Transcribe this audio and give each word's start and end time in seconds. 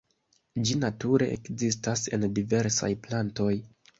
Ĝi 0.67 0.77
nature 0.83 1.27
ekzistas 1.33 2.03
en 2.17 2.27
diversaj 2.39 2.93
plantoj. 3.07 3.53